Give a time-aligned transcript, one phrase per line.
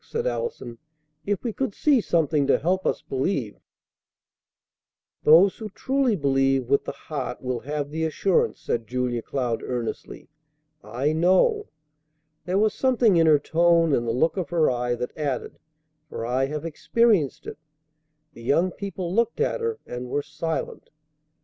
[0.03, 0.79] said Allison.
[1.27, 3.59] "If we could see something to help us believe"
[5.25, 10.27] "Those who truly believe with the heart will have the assurance," said Julia Cloud earnestly.
[10.83, 11.67] "I know."
[12.45, 15.59] There was something in her tone and the look of her eye that added,
[16.09, 17.59] "For I have experienced it."
[18.33, 20.89] The young people looked at her, and were silent.